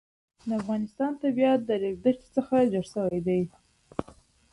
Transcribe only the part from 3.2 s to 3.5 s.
دی.